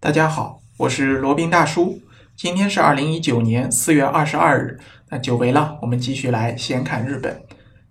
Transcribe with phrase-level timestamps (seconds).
[0.00, 2.00] 大家好，我是罗宾大叔。
[2.36, 4.78] 今天是二零一九年四月二十二日，
[5.10, 7.42] 那久违了，我们继续来闲侃日本。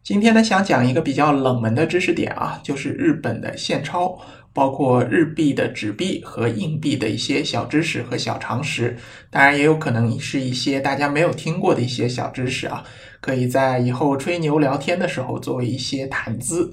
[0.04, 4.18] 今天呢，想讲一个比较冷门的知识点啊，就是日本的现钞，
[4.54, 8.98] 包括日币的纸币和硬币的一些小知识和小常识。
[9.30, 12.86] 当然，也有可能是一些大家没有听过的一些小知识啊，
[13.20, 16.72] 可以在以后吹牛聊天的时候作为一些谈资。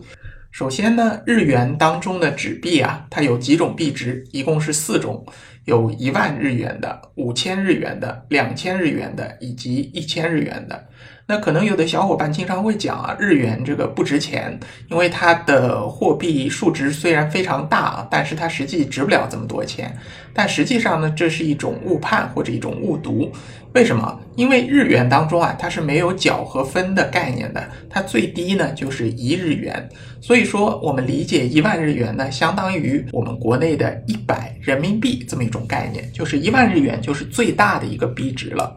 [0.54, 5.26] 首先呢，日元当中的纸币啊，它有几种币值，一共是四种，
[5.64, 10.86] 有一万日元的、五千日元的、两千日元的以及一千日元的。
[11.26, 14.58] 那可能有的小伙伴经常会讲啊，日元这个不值钱，
[14.90, 19.96] 因为它的货币数值虽然非常大，但是它实际值不了这么多钱。
[20.34, 23.32] 但实际上呢，这是一种误判或者一种误读。
[23.72, 24.20] 为什么？
[24.36, 29.88] 因为日元当中啊，它是没有角和分的概念的，它最低呢就是一日元。
[30.20, 38.76] 所以说，我们理解一万日元呢，相当于我们国内的一百人民币这么一种概念，就是一万日元就是最大的一个币值了。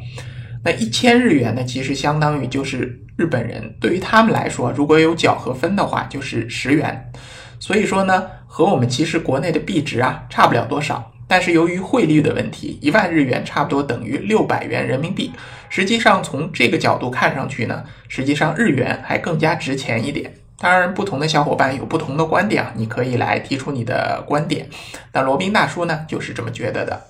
[0.67, 7.09] 那一千日元呢，其实相当于就是日本人对于他们来说，如果有角和分的话，就是十元。
[7.57, 11.09] 所以说呢，和我们其实国内的币值啊差不了多少。
[11.25, 15.31] 但是由于汇率的问题，一万日元差不多等于六百元人民币。
[15.69, 20.33] 实际上从这个角度看上去呢，实际上日元还更加值钱一点。
[20.59, 24.67] 当然，不同的小伙伴有不同的观点啊，你可以来提出你的观点。
[25.13, 27.03] 那罗宾大叔呢，就是这么觉得的。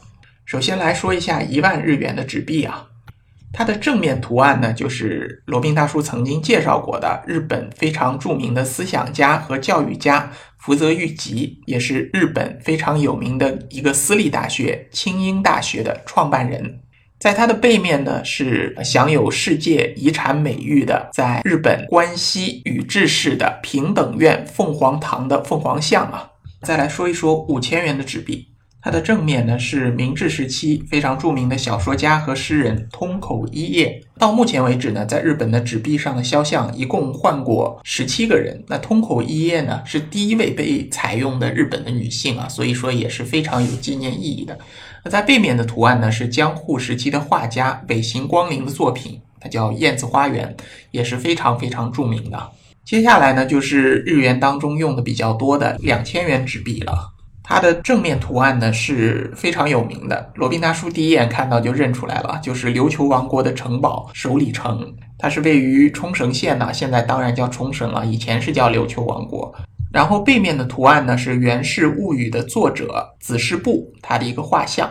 [0.45, 2.86] 首先来说一下一万日元的纸币啊。
[3.53, 16.81] 它的正面图案呢，就是罗宾大叔曾经介绍过的日本非常著名的思想家和教育家福泽谕吉，也是日本非常有名的一个私立大学清英大学的创办人。
[17.19, 26.29] 在它的背面呢，是享有世界遗产美誉的，在日本关西宇治市的平等院凤凰堂的凤凰像啊。
[26.61, 28.49] 再来说一说五千元的纸币。
[28.88, 34.02] 它的正面呢是明治时期非常著名的小说家和诗人通口一叶。
[34.17, 38.64] 到目前为止呢，在日本的纸币上的肖像一共换过十七个人。
[38.70, 44.58] 那通口一叶呢是第一位被采用的日本的女性啊，所以说也是非常有纪念意义的。
[45.04, 50.55] 那在背面的图案呢是江户时期的画家尾形光灵的作品，它叫《燕子花园》，
[50.92, 52.52] 也是非常非常著名的。
[52.86, 57.15] 接下来呢就是日元当中用的比较多的两千元纸币了。
[57.49, 69.55] 它的正面图案呢是非常有名的，罗宾大叔第一眼看到就认出来了，就是琉球王国的城堡首里城，它是位于冲绳县呢，现在当然叫冲绳了，以前是叫琉球王国。
[69.93, 74.89] 然后背面的图案呢是《源氏物语》的作者子氏部他的一个画像。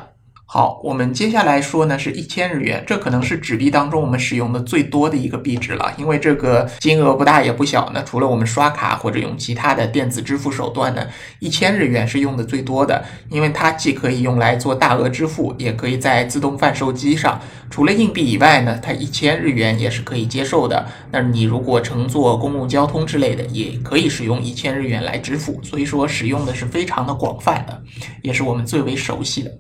[0.57, 8.03] 好，我们接下来说呢是一千日元，这可能是纸币当中我们使用的最多的一个币值了，因为这个金额不大也不小呢。
[8.07, 11.07] 除了我们刷卡或者用其他的电子支付手段呢，
[11.41, 17.39] 一千日元是用的最多的，因为它既可以用来做大额支付，也可以在自动贩售机上。
[17.69, 20.87] 除了硬币以外呢，它一千日元也是可以接受的。
[21.13, 25.61] 那你如果乘坐公共交通之类的，也可以使用一千日元来支付。
[25.63, 27.83] 所以说使用的是非常的广泛的，
[28.23, 29.51] 也是我们最为熟悉的。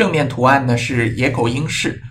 [0.00, 2.02] 正面图案呢是野口英世，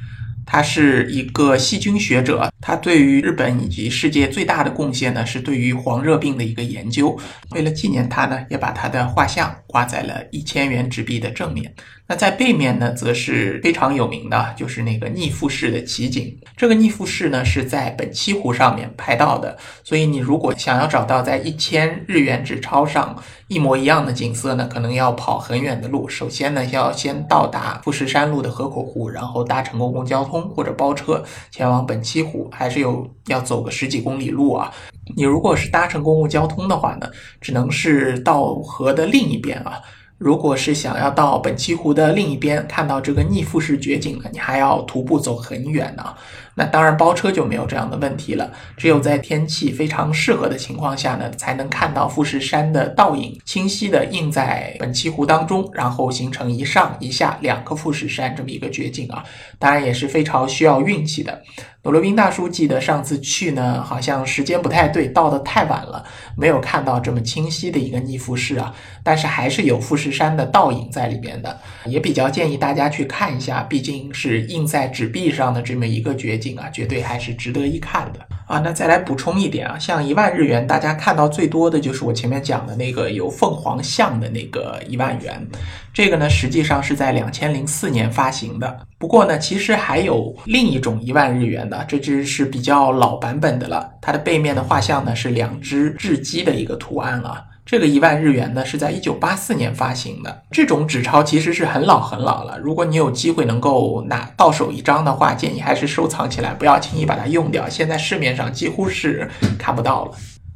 [0.45, 7.17] 他是一个细菌学者，他对于日本以及世界最大的贡献呢是对于黄热病的一个研究。
[7.51, 11.73] 为了纪念他呢，也把他的画像挂在了一千元纸币的正面。
[12.07, 16.35] 那在背面呢，则是非常有名的，就是那个逆富士的奇景。
[16.57, 19.55] 这个逆富士呢，是在本栖湖上面拍到的。
[19.83, 23.15] 所以你如果想要找到在一千日元纸钞上
[23.47, 26.09] 一模一样的景色呢，可能要跑很远的路。
[26.09, 34.71] 首先呢，要先到达富士山路的河口湖，然后搭乘公共交通或者包车前往本栖湖，还是有要走个十几公里路啊。
[35.15, 37.09] 你如果是搭乘公共交通的话呢，
[37.41, 39.79] 只能是到河的另一边啊。
[40.17, 46.13] 如果是想要到本栖湖的另一边看到这个逆富士绝景呢，你还要徒步走很远呢。
[46.55, 59.23] 那当然包车就没有这样的问题了，只有在天气非常适合的情况下呢，才能看到富士山的倒影清晰的映在本栖湖当中，然后形成一上一下两个富士山这么一个绝景啊。
[59.57, 61.41] 当然也是非常需要运气的。
[61.83, 66.03] 罗罗宾大叔记得上次去呢，好像时间不太对，到的太晚了，
[66.35, 68.75] 没有看到这么清晰的一个逆富士啊。
[69.01, 78.59] 但是还是有富士山的倒影在里面的，也比较建议大家去看一下，毕竟是印在纸币上的这么一个绝景啊，绝对还是值得一看的啊。
[78.59, 85.47] 那再来补充一点啊，像一万日元，大家看到最多的就是我前面讲的那个有凤凰像的那个一万元。
[85.93, 88.79] 这个呢，实际上是在两千零四年发行的。
[88.97, 93.89] 不过呢，其实还有另一种一万日元的，这只是比较老版本的了。
[94.01, 97.43] 它的背面的画像呢是两只雉鸡的一个图案啊。
[97.69, 100.43] 这个一万日元呢是在一九八四年发行的。
[100.49, 102.57] 这种纸钞其实是很老很老了。
[102.57, 107.69] 如果你有机会能够拿到手一张的话，建议还是收藏起来，不要轻易把它用掉。
[107.69, 109.29] 现在市面上几乎是
[109.59, 110.11] 看不到了。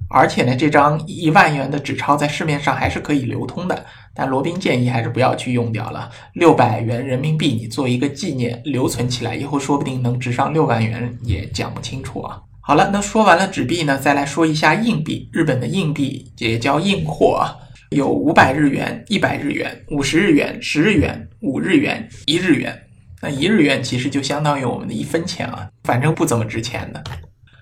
[0.10, 3.86] 而且呢，这张一万元的纸钞在市面上还是可以流通的。
[4.16, 6.10] 但罗宾建议还是不要去用掉了。
[6.34, 12.42] 六百元人民币，你做一个纪念留存起来，以后说不定能值上六万元，也讲不清楚啊。
[12.66, 15.30] 好了，那说完了纸币呢，再来说一下硬币。
[15.34, 22.74] 日本的硬币也叫硬货啊，有五百日元、一百日元、五十日元、十日元、五日元、一日元。
[23.22, 27.04] 那一日元其实就相当于我们的一分钱啊，反正不怎么值钱的。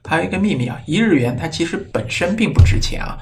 [0.07, 3.18] 还有一个秘密啊，一日元它其实本身并不值钱啊。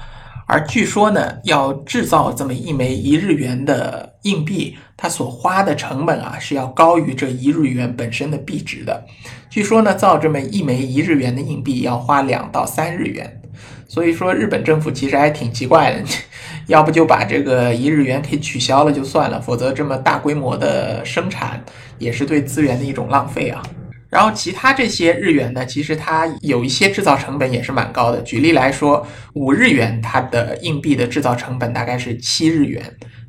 [0.46, 9.04] 而据说呢，要制造这么一枚一日元的硬币，它所花的成本啊是要高于这一日元本身的币值的。
[9.48, 13.40] 据说呢，造这么一枚一日元的硬币要花两到三日元。
[13.88, 16.04] 所以说，日本政府其实还挺奇怪的，
[16.68, 21.60] 要不就把这个一日元给取消了就算了，否则这么大规模的生产
[21.98, 23.60] 也是对资源的一种浪费啊。
[24.08, 28.20] 然后其他这些日元呢，其实它有一些制造成本也是蛮高的。
[28.22, 32.80] 举例来说，五日元它的硬币的制造成本大概是七日元，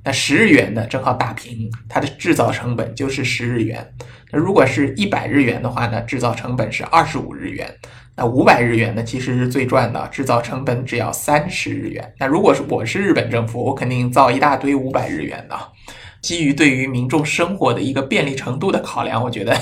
[0.03, 3.87] 那十日元的正好打平，它的制造成本就是十日元。
[4.31, 7.69] 那如果是一百日元的话呢，制造成本是二十五日元。
[8.15, 12.13] 那五百日元呢，其实是最赚的，制造成本只要三十日元。
[12.19, 15.57] 那如果是我是日本政府，我肯定造一大堆五百日元的。
[16.21, 19.57] 基于对于民众生活的一个便利程度的考量，我觉得，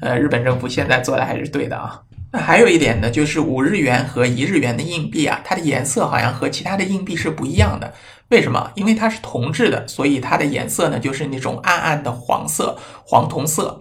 [0.00, 2.00] 呃，日本政府现在做的还是对的啊。
[2.32, 7.92] 那还有一点呢，就是五日元和一日元的硬币啊，它的颜色好像和其他的硬币是不一样的。
[8.30, 8.72] 为什么？
[8.74, 13.78] 因为它是铜制的，所以它的颜色呢就是那种暗暗的黄色、黄铜色。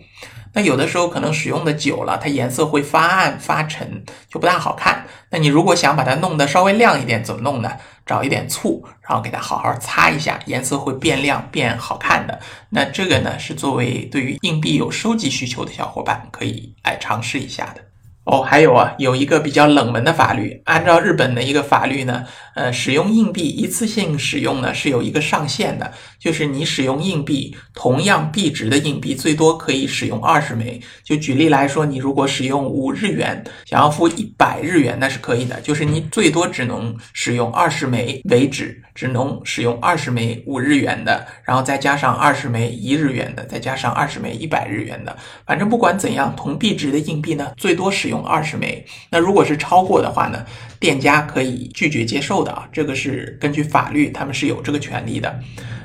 [0.54, 5.06] 那有的时候可能使用的久了，它颜色会发暗发沉，就不大好看。
[5.30, 7.72] 那你如果想把它弄得稍微亮一点，怎么弄呢？
[8.06, 12.38] 找一点醋，然后给它好好擦一下，颜色会变亮变好看的。
[12.72, 17.91] 那这个呢，是作为对于硬币有收集需求的小伙伴可以来尝试一下的。
[18.24, 22.24] 哦，还有啊，有一个比较冷门的法律，按照日本的一个法律呢，
[22.54, 25.92] 呃，使用硬币一次性使用呢是有一个上限的，
[26.22, 30.80] 就是你使用硬币同样币值的硬币最多可以使用二十枚。
[31.04, 45.18] 就举例来说，你如果使用五日元，想要付一百日元那是可以的，就是你最多只能使用二十枚为止，只能使用二十枚五日元的，然后再加上二十枚一日元的，再加上二十枚一百日元的，
[45.48, 48.12] 反正不管怎样，同币值的硬币呢最多使。
[48.12, 50.46] 用二十枚，那如果是超过的话呢，
[50.82, 55.40] 店家可以拒绝接受的啊，这个是根据法律，他们是有这个权利的。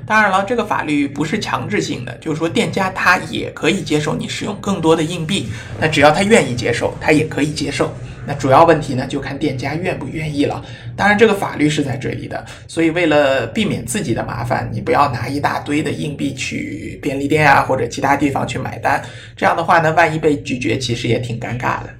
[0.06, 5.48] 当然了，这个法律不是强制性的，就是说店家他也可以接受你使用更多的硬币，
[5.80, 7.92] 那只要他愿意接受，他也可以接受。
[8.28, 10.64] 那主要问题呢，就看店家愿不愿意了。
[10.96, 19.02] 当然，这个法律是在这里的，所以为了避免自己的麻烦，你不要拿一大堆的硬币去便利店啊或者其他地方去买单。
[19.36, 21.90] 这样的话呢，万一被拒绝，其实也挺尴尬的。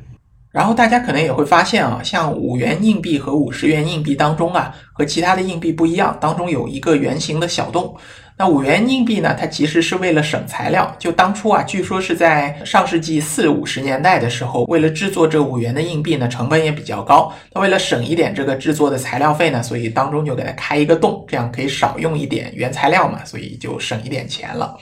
[0.57, 7.95] 然后大家可能也会发现啊，像五元硬币和五十元硬币当中啊，和其他的硬币不一样，当中有一个圆形的小洞。
[8.39, 10.97] 那五元硬币呢，它其实是为了省材料。
[10.99, 17.31] 就当初啊，据说是在上世纪四五十年代的时候，为了制作这五元的硬币呢，成本也比较高。
[17.53, 24.75] 那为了省一点这个制作的材料费呢，所以当中就给它开一个洞，这样可以少用一点原材料嘛，所以就省一点钱了。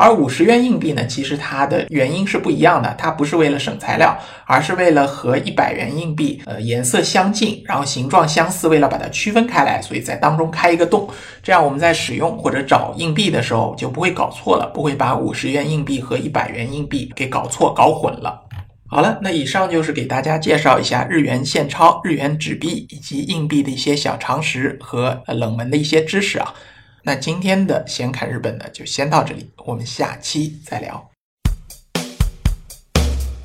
[0.00, 11.06] 而五十元硬币呢，其实它的原因是不一样的，它不是为了省材料，而是为了和一百元硬币呃颜色相近，然后形状相似，为了把它区分开来，所以在当中开一个洞，
[11.42, 18.40] 这样我们在使用或者找硬币的时候就不会搞错了，不会把五十元硬币和一百元硬币给搞错搞混了。
[18.88, 26.54] 好了，那以上就是给大家介绍一下日元现钞、日元纸币以及硬币的一些小常识和冷门的一些知识啊。
[27.02, 31.08] 那今天的先看日本呢，就先到这里，我们下期再聊。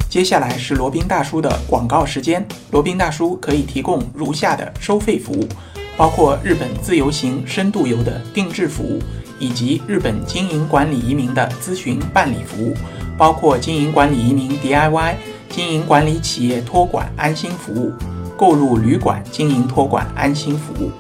[0.10, 2.46] 接下来是罗宾大叔的广告时间。
[2.72, 5.48] 罗宾大叔可以提供如下的收费服务，
[5.96, 9.02] 包括日本自由行、深度游的定制服务，
[9.40, 12.74] 以及日本经营管理移民的咨询办理服务，
[13.18, 15.16] 包括经营管理移民 DIY、
[15.50, 17.94] 经营管理企业托管安心服务、
[18.36, 20.92] 购入旅馆经营托管安心服务。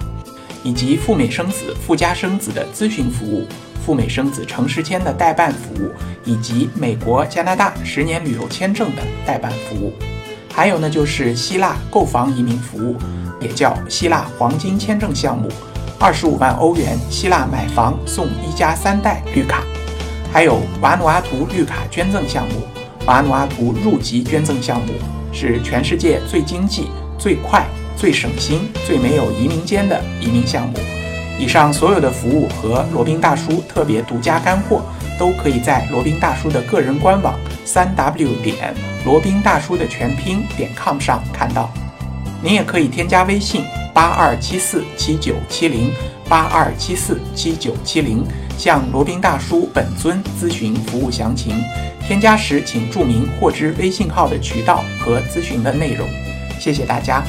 [0.65, 3.45] 以及赴美生子、赴加生子的咨询服务，
[3.85, 5.91] 赴美生子城市签的代办服务，
[6.23, 9.93] 以及美国、加拿大十年旅游签证的代办服务，
[10.51, 12.97] 还有呢就是希腊购房移民服务，
[13.39, 15.47] 也叫希腊黄金签证项目，
[15.99, 19.63] 二十五万欧元希腊买房送一家三代绿卡，
[20.33, 22.63] 还有瓦努阿图绿卡捐赠项目，
[23.05, 24.93] 瓦努阿图入籍捐赠项目
[25.31, 27.63] 是全世界最经济、最快。
[28.05, 30.77] 最省心、最没有移民间的移民项目，
[31.39, 34.83] 以上所有的服务和罗宾大叔特别独家干货，
[35.17, 37.33] 都可以在罗宾大叔的个人官网
[37.65, 41.73] 三 w 点罗宾大叔的全拼点 com 上看到。
[42.43, 45.91] 您也可以添加微信八二七四七九七零
[46.29, 48.23] 八二七四七九七零，
[48.55, 51.55] 向罗宾大叔本尊咨询服务详情。
[52.05, 56.07] 添加时请注明获知微信号的渠道和咨询的内容。
[56.59, 57.23] 谢谢大家。